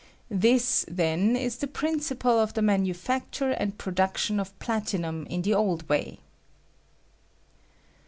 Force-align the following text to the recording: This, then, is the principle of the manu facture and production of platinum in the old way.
This, 0.31 0.83
then, 0.87 1.35
is 1.35 1.57
the 1.57 1.67
principle 1.67 2.39
of 2.39 2.55
the 2.55 2.63
manu 2.63 2.91
facture 2.91 3.55
and 3.59 3.77
production 3.77 4.39
of 4.39 4.57
platinum 4.57 5.27
in 5.27 5.43
the 5.43 5.53
old 5.53 5.87
way. 5.87 6.17